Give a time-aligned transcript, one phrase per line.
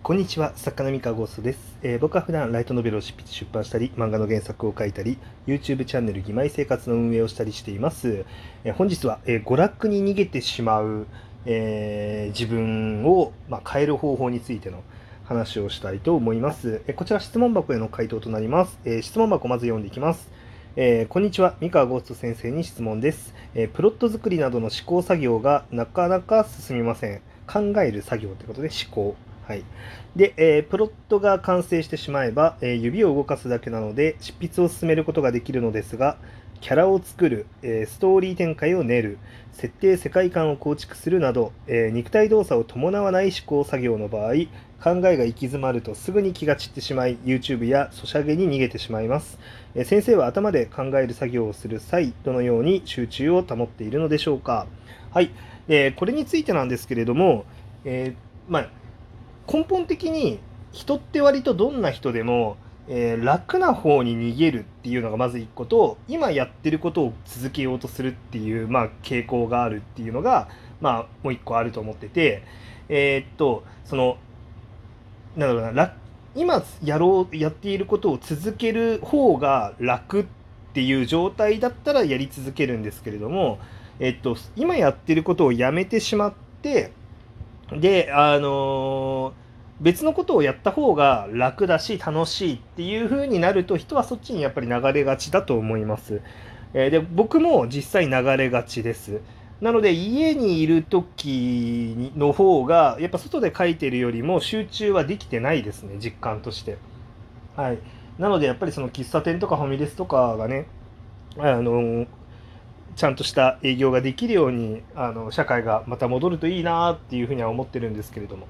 [0.00, 8.24] こんにちは、作家の三河ゴーストです、えー僕は普段ライトノベルを執筆出版したり、漫画の原作を書いたり、YouTube チャンネル義妹生活の運営をしたりしています。
[8.64, 11.06] えー本日は、えー娯楽に逃げてしまう、
[11.44, 14.82] えー自分を、まあ、変える方法についての
[15.24, 16.80] 話をしたいと思います。
[16.86, 18.78] えーこちら質問箱への回答となります。
[18.86, 20.30] えー質問箱まず読んでいきます。
[20.76, 27.20] えーこんにちは、三河ゴースト先生に質問です、えープロット作りなどの試行作業がなかなか進みません。
[27.46, 29.16] 考える作業ということで思考。
[29.48, 29.64] はい。
[30.14, 36.18] で、えープロットが完成してしまえば、えー指を動かすだけなので、執筆を進めることができるのですが、
[36.60, 39.18] キャラを作る、えーストーリー展開を練る、
[39.52, 44.34] 設定、世界観を構築するなど、え肉体動作を伴わない試行作業の場合、
[44.84, 49.38] 考えが行き詰まるとすぐに気が散ってしまい、YouTube やソシャゲに逃げてしまいます。
[49.74, 54.66] え先生は頭で考える作業をする際、どのように集中を保っているのでしょうか。
[55.10, 55.30] はい。
[55.68, 57.46] えこれについてなんですけれども、
[57.86, 58.12] え
[58.46, 58.68] まあ、
[59.50, 60.38] 根本的に
[60.72, 62.56] 人って割とどんな人でも、
[62.88, 70.48] えー楽な方に逃げるっていうのがまず一個と今やってることを続けようとするっていう、まあ、傾向があるっていうのが、
[70.80, 72.42] まあ、もう一個あると思ってて
[72.88, 74.16] えーっとその
[75.36, 75.94] なんだろうな
[76.34, 80.26] 今やろうやっていることを続ける方が楽っ
[80.72, 83.58] ていう状態だったらやり続けるんですけれども、
[83.98, 86.92] えっと、今やってることをやめてしまって
[87.72, 89.32] であの
[89.80, 96.20] 別のことをやった方が楽だし楽しいっていう風になると人はそっちにやっぱり流れがちだと思います。
[96.74, 99.20] えーで僕も実際流れがちです。
[99.60, 106.78] なので家にいる時の方がやっぱ外で書いてるよりも集中はできてないですね実感として。
[107.56, 107.78] はい、
[108.18, 110.66] なのでやっぱりその喫茶店とかファミレスとかがね
[111.38, 112.06] あの
[112.94, 118.46] ちゃんとした営業ができるようにあの社会がまた戻るといいなっていうふうには思ってるんですけれども。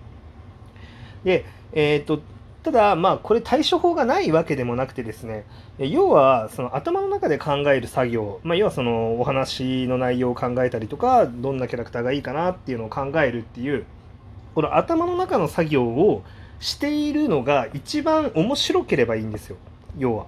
[1.25, 2.21] で、えー、と
[2.63, 5.45] ただまあこれ対処法がないわけでもなくてですね
[5.79, 13.85] 要はその頭の中で考える作業、まあ、要はそのお話の内容を考えたりとかどんなキャラクターがいいかなっていうのを考えるっていう
[14.55, 16.25] この頭の中の作業を
[16.59, 19.57] しているのが一番面白ければいいんですよ
[19.97, 20.27] 要は。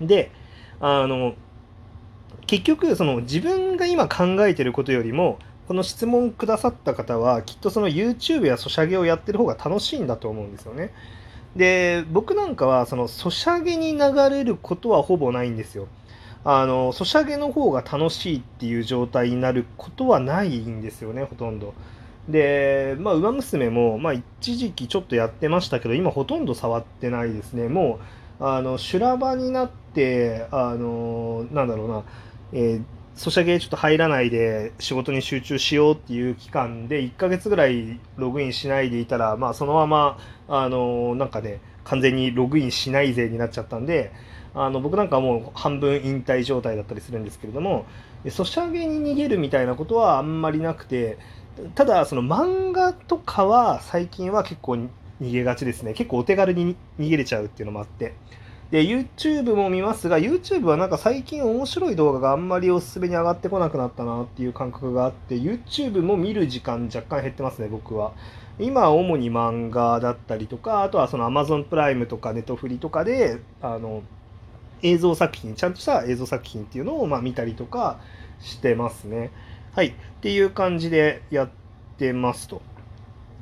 [0.00, 0.32] で
[0.80, 1.34] あの
[2.46, 10.94] 結局その自分が今考えてることよりもこの質問くださった方はきっとその YouTube やソシャゲをやってる方が楽しいんだと思うんですよね。
[11.56, 15.86] で僕なんかはそのソシャゲに流れることはほぼないんですよ。
[16.42, 21.74] あのソシャゲの方が楽しいっていう状態になることはないんですよねほとんど。
[22.30, 27.68] でまあ「ウマ娘も」まあ、一時期ちょっとやってましたけど今ほとんど触ってないですね。
[27.68, 27.98] も
[28.40, 32.02] うあの修羅場になってあのなんだろうな、
[32.54, 44.12] えーソシャゲちょっと入らないで仕事に集中しようっていう期間で1ヶ月ぐらいログインしないでいたら、まあ、そのままあのなんかね完全にログインしないぜになっちゃったんで
[44.54, 47.86] あの僕なんかもう半分引退状態だったりするんですけれども
[48.30, 51.18] ソシャゲに逃げるみたいなことはあんまりなくて
[51.74, 54.88] ただその漫画とかは最近は結構逃
[55.32, 58.14] げがちですね結構お手軽に逃げれちゃうっていうのもあって。
[58.70, 68.12] で YouTube も見ますが YouTube はなんか最近面白い動画があんまりおすすめに上がってこなくなったなっていう感覚があって YouTube も見る時間若干減ってますね僕は。
[68.58, 74.02] 今主に漫画だったりとかあとはその Amazon プライムとかネトフリとかであの
[74.82, 78.00] 映像作品ちゃんとした映像作品っていうのをま見たりとか
[78.40, 79.30] してますね。
[79.72, 79.88] はい。
[79.88, 81.48] っていう感じでやっ
[81.96, 82.60] てますと。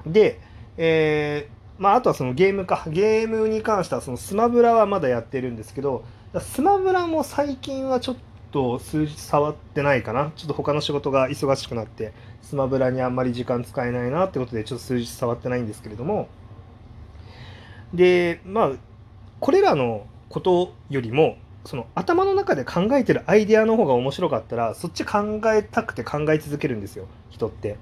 [0.06, 0.38] で
[0.76, 2.84] えーまあ、あとはそのゲームか。
[2.88, 6.04] ゲームに関してはそのスマブラはまだやってるんですけど
[6.40, 8.16] スマブラも最近はちょっ
[8.50, 10.32] と数日触ってないかな。
[10.36, 16.28] ちょっと他の仕事が忙しくなってスマブラにあんまり時間使えないなってことでちょっと数日触ってないんですけれども。
[17.92, 18.72] でまあ
[19.40, 27.76] これらのことよりもその頭の中で考えてるアイデアの方が面白かったらそっち考えたくて考え続けるんですよ人って。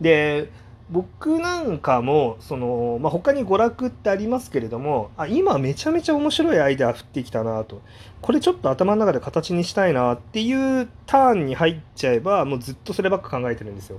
[0.00, 0.50] で
[0.90, 7.82] 僕なんかもその、まあ、他に娯楽ってありますけれどもあ今めちゃめちゃ面白いアイデア降ってきたなと
[8.22, 13.98] これちょっと頭の中で形にしたいなっていうターンに入っちゃえばもうずっとそればっか考えてるんですよ。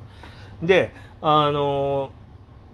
[0.63, 0.92] で
[1.22, 2.12] あの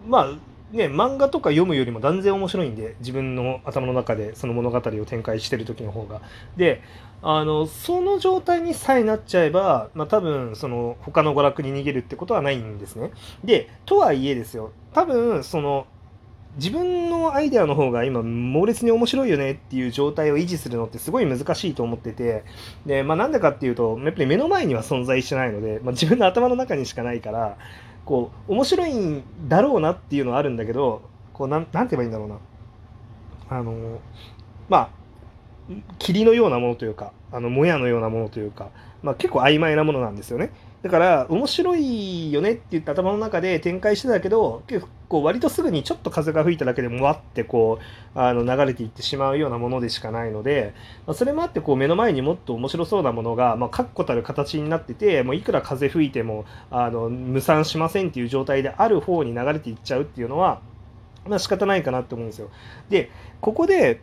[0.07, 0.29] まあ
[0.71, 6.21] ね漫画とか読むよりも断然面白いんで自分の頭の中でその物語を展開してる時の方が。
[6.57, 6.81] で
[7.21, 13.11] あのその状態にさえなっちゃえば、まあ、多分その他の娯楽に逃げるってことはないんですね。
[13.43, 15.87] でとはいえですよ多分その
[16.57, 22.45] 自分のアイデアの方が今猛烈に面白いよねっていう状態を維持するのってすごい難しいと思ってて
[22.85, 27.57] で、まあ、なんでかっていうとやっぱり目の前には存在してないので、まあ、自分の頭の中にしかないから
[28.05, 31.01] こう面白いんだろうなっていうのはあるんだけど
[31.33, 32.37] こうなんなんて言えばいいんだろうな。
[33.47, 33.99] あの
[34.69, 34.89] まあ
[35.99, 38.69] 霧のようなものというかあのもやのようなものというか、
[39.03, 40.51] まあ、結構曖昧なものなんですよね。
[40.85, 50.75] だから面白いよねって言って頭の中で展開してたけど結構割とすぐにちょっと風が吹いただけでもわってこうあの流れていってしまうようなものでしかないので、
[51.07, 60.61] まあ、それもあってこう目の前にもっと面白そうなものが、まあ、確固たる形になっててもういくら風吹いてもあの無産しませんっていう状態である方に流れていっちゃうっていうのは
[61.27, 62.51] まあ仕方ないかなって思うんですよ。
[62.89, 63.09] で
[63.41, 64.01] ここで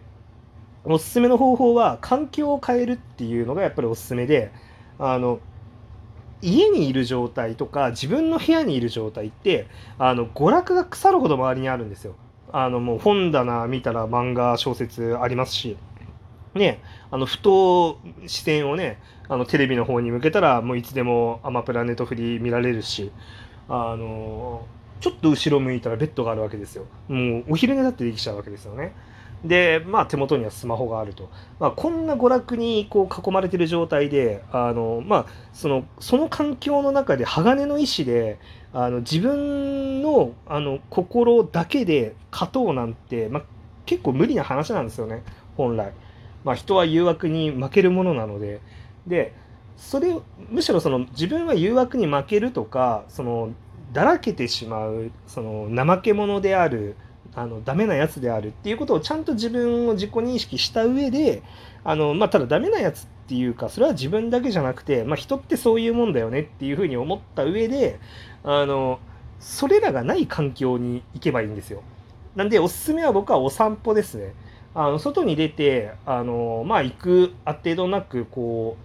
[0.82, 4.50] おすすめの方法は環境を変えるっていうのがやっぱりおすすめで
[4.98, 5.38] あの
[6.42, 9.68] 家にいる状態とか自分の部屋にいる状態って
[9.98, 12.16] あの娯楽が腐るほど周りにあるんですよ。
[12.52, 15.78] あのもう本棚見たら漫画小説ありますし
[16.54, 23.10] ねあのふと視線をねあのテレビの方に向けたらもういつでもアマプラネットフリー見られるし
[23.68, 24.66] あの
[25.00, 26.84] ちょっと後ろ向いたらベッドがあるわけですよ。
[27.08, 28.94] もうお昼寝だってできちゃうわけですよね。
[29.44, 31.28] で、まあ、手元にはスマホがあると、
[31.58, 38.38] まあ、こんな娯楽にこう囲まれてる状態であの、まあ、そのその環境の中で鋼の意志で
[38.72, 43.42] あの自分のあの心だけで勝とうなんて、まあ、
[43.84, 45.22] 結構無理な話なんですよね。
[45.56, 45.92] 本来、
[46.44, 48.60] まあ、人は誘惑に負けるものなので。
[49.06, 49.34] で
[49.76, 50.16] それ
[50.48, 53.50] むしろその自分は誘惑に負けるとかその
[53.92, 56.96] だらけてしまうその怠け者である
[57.34, 61.42] あのダメなやつであるっていうことをちゃんと自分を自己認識した上で
[61.82, 67.98] あの、まあ、ただダメなやつっていうかそれは自分だけじゃなくて、まあ、人ってそういうもんだよねっていうふうに思った上で
[68.44, 69.00] あの
[69.40, 71.82] それらがない環境に行けばいいんですよ。
[72.36, 74.34] なんでおすすめは僕はお散歩ですね。
[74.74, 78.76] あの外に出てあのまあ行くあ程度なくこ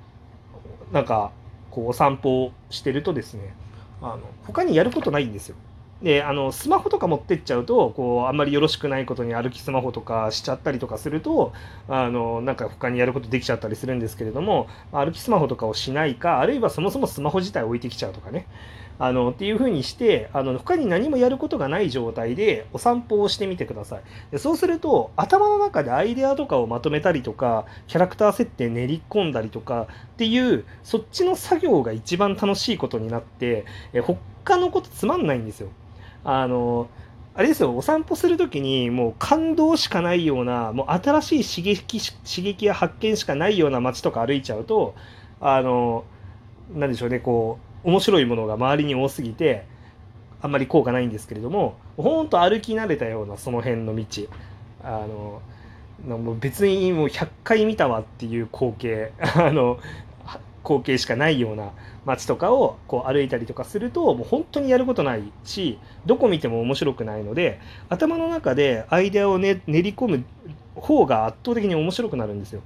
[0.91, 1.31] うなんか
[1.69, 3.53] こうお散歩してるとですね
[4.01, 5.55] あの他にやることないんですよ。
[6.01, 11.53] であのスマホとか持ってっちゃうとこうあんまりよろしくないことに歩きスマホとかしちゃったりとかすると
[11.87, 18.47] あのなんか他にやることできちゃったりするんですけれども歩きスマホとかをしないかあるいはそもそもスマホ自体置いてきちゃうとかね。
[18.99, 24.01] あのっていうふうにしてあの他に何もやることがない状態でお散歩をしてみてください。
[24.31, 35.69] でそうすると頭の中でアイデアとかをまとめたりとかキャラクター設定練り込んだりとかっていうそっちの作業が一番楽しいことになってえ他のことつまんないんですよ。
[36.29, 36.89] あの
[37.35, 44.93] あれですよお散歩する時にもう感動しかないようなもう新しい刺激刺激や発見しかないような街とか歩いちゃうと
[45.39, 46.03] あの
[46.73, 49.65] なんでしょうねこう面白いものが周りに多すぎて
[50.41, 54.05] あんまり効果ないんですけれどもほんと歩き慣れたようなその辺の道。
[54.83, 55.41] あの
[56.39, 59.11] 別にもう100回見たわっていう光景。
[59.19, 59.79] あの
[60.67, 61.71] 光景しかないような
[62.03, 70.25] 街とかをこう歩いたりとかするともう本当にやることないしどこ見ても面白くないので頭の中でアイデアを、ね、練り込む
[70.75, 72.61] 方が圧倒的に面白くなるんですよ。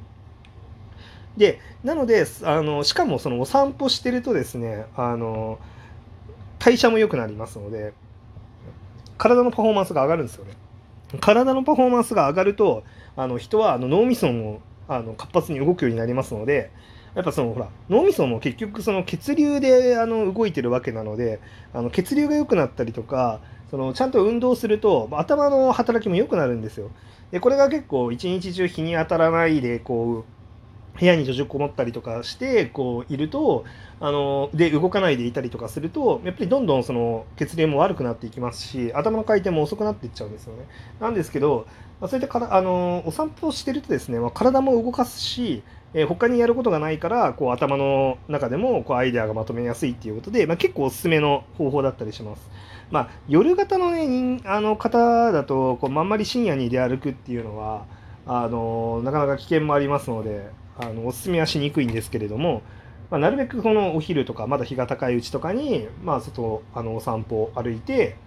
[1.38, 5.60] でなのであのしかもそのお散歩してるとですねあの
[6.60, 7.94] 代謝も良くなりますので
[9.18, 10.54] 体のパフォーマンスが上がるんですよね。
[11.20, 12.84] 体のパフォーマンスが上がると
[13.16, 16.72] あの人はあの脳みそもあの活発に動くようになりますので
[17.16, 21.42] やっぱそのほら脳みそも結局その血流であの動いてるわけなので
[21.74, 26.90] あの血流が良くなったりとかそのちゃんと運動すると頭の働きも良くなるんですよ。
[27.32, 33.64] でこれが結構一日中日に当たらないでこう部屋に閉じこもったりとかしてこういると
[34.02, 40.66] あので動かないでいたりとかするとやっぱりどんどんその血流も悪くなっていきますし頭の回転も遅くなっていっちゃうんですよね。
[41.00, 41.66] なんですけど、
[42.02, 45.64] そういったからあのお散歩をしてるとですね、まあ、体も動かすし
[45.94, 52.50] えー、他にやることがないからこう頭の中でもこうアイデアがまとめやすいっていうことで、まあ、結構おすすめの方法だったりします。
[52.92, 57.86] まあ、夜型の,、ね、あの方だとこうあんまり深夜に出歩くっていうのは
[58.26, 62.62] あのなかなか危険もありますのであのおすすめはしにくいんですけれども、
[63.10, 68.18] まあ、なるべくこのお昼とかまだ日が高いうちとかに、まあ、外あのお散歩歩いて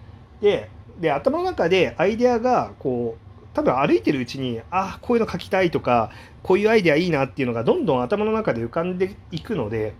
[0.41, 0.69] で
[0.99, 3.24] で頭の中でアイデアがこう
[3.55, 6.11] 多分歩いてるうちにああこういうの書きたいとか
[6.43, 9.93] こういうアイデアいいなっていうのがどんどん頭の中で浮かんでいくので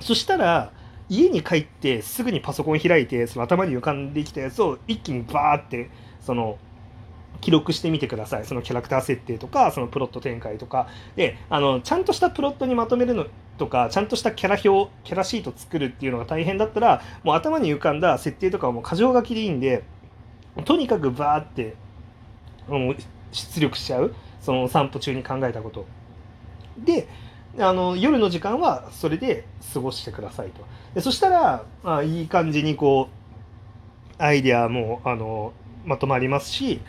[0.00, 0.72] そしたら
[1.08, 6.58] 家に帰ってすぐにパソコン開いてその頭に浮かんできたやつを一気にバーってその
[7.40, 8.44] 記録してみてください。
[8.44, 10.88] そのキャラクター設定とかそのプロット展開とか。
[11.16, 13.26] であのちゃんとしたプロットにまとめるの
[13.58, 19.82] とかちゃんとしたキャラ表キャラシート作るっていうのが大変だったらもう頭に浮かんだ設定とかはもう箇条書きでいいんで
[20.64, 21.74] とにかくバーって
[22.68, 22.96] もう
[23.32, 24.14] 出力しちゃう。
[24.40, 25.86] その散歩中に考えたこと。
[26.78, 27.08] で
[27.58, 30.64] あの夜の時間はそれで過ごしてくださいと。
[30.94, 33.08] でそしたら、まあ、いい感じにこ
[34.18, 35.52] うアイデアもあの
[35.84, 36.80] まとまりますし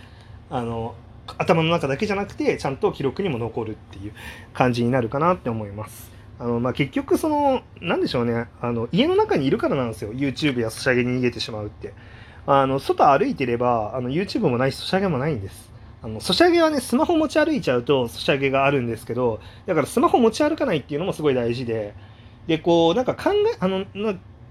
[0.49, 0.95] あの
[1.37, 4.13] 頭の中だけじゃなくてちゃんと記録にも残るっていう
[4.53, 6.11] 感じになるかなって思います。
[6.39, 8.47] あのまあ、結局その何でしょうね。
[8.61, 10.11] あの家の中にいるからなんですよ。
[10.11, 11.93] YouTube やソシャゲに逃げてしまうって。
[12.45, 15.71] あの外歩いてればあの YouTube もないしソシャゲもないんです
[16.03, 21.93] あのソシャゲはねスマホ持ち歩いちゃうとソシャゲがあるんですけどだからスマホ持ち歩かないっていうのもすごい大事で
[22.47, 23.85] でこうなんか考えあの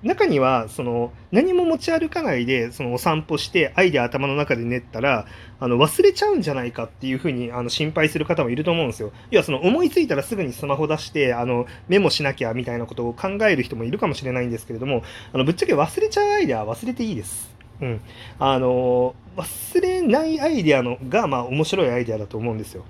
[0.03, 5.27] 中にはその何も持ち歩かないでそのお散歩してアイデア頭の中で練ったら
[5.59, 9.13] あの忘れちゃうんじゃないかっていうふうにあの心配する方もいると思うんですよ。
[9.31, 15.03] 要はその思いついたらすぐにスマホ出してあのメモしなきゃみたいなことを考える人もいるかもしれないんですけれども
[15.35, 17.60] あのぶっちゃけ忘れちゃうアイデアは忘れていいです。
[17.81, 18.01] うん、
[18.39, 22.85] あの忘れないアイデアのが、まあ、面白いアイデアだと思うんですよ。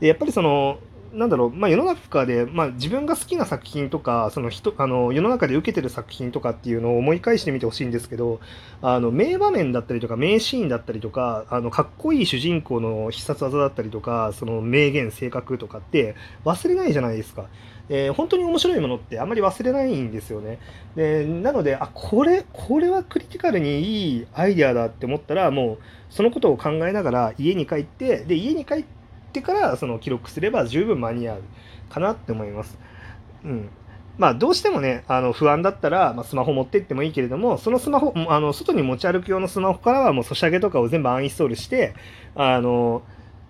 [0.00, 0.78] でやっぱりその
[1.12, 8.40] なんだろう、まあ、世の中で、まあ、自分が好きな作品とかその人あの世の中で受けてる作品とかっていうのを思い返してみてほしいんですけど
[8.80, 17.46] あの名場面だったりとか名シーンだったりとかあのかっこいい主人公の必殺技だったりとかその名言性格とかって忘れないじゃないですか。
[17.92, 20.58] えー、本当に面白いものってあんまり忘れないんですよね。
[20.94, 25.78] でなのであこれこれはクリティカルにいいアイデアだって思ったらもう
[26.08, 28.84] そのことを考えながら家に帰ってで家に帰っ
[29.32, 31.42] てからその記録すれば十分間に合う
[31.90, 32.78] かなって思います。
[33.44, 33.70] うん
[34.18, 41.94] まあ、どうしてもね、あの不安だったら、まあ、スマホ持ってってもいいけれども、そのスマホ、あの外に持ち歩く用のスマホからはもうソシャゲとかを全部アンインストールして、
[42.34, 43.02] あの、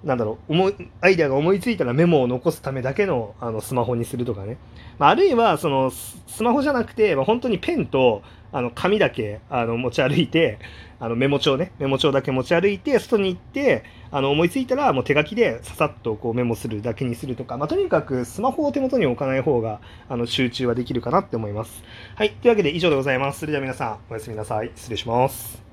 [0.04, 4.56] なんだろう思いアイデアが思いついたらメモを残すためだけのあのスマホにするとかね、
[4.98, 10.58] まあ、あるいはそのスマホじゃなくて、まあ、本当にペンとあの紙だけあの持ち歩いて
[10.98, 21.82] あのメモ帳ねメモ帳だけ持ち歩いて外に行ってあの思いついたらもう手書きでささっとこうメモするだけにするとか、まあ、とにかくスマホを手元に置かない方があの集中はできるかなって思います。
[22.16, 22.30] はい。
[22.32, 23.40] というわけで以上でございます。
[23.40, 24.72] それでは皆さんおやすみなさい。
[24.74, 25.69] 失礼します。